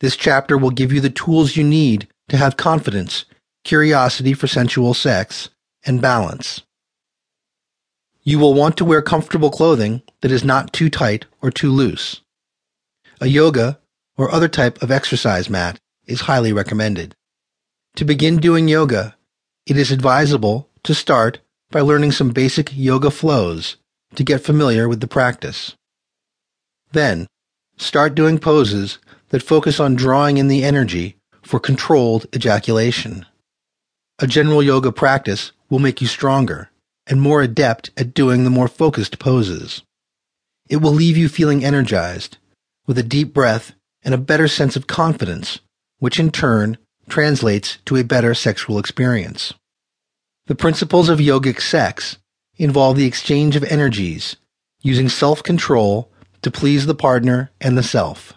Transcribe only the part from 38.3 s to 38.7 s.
the more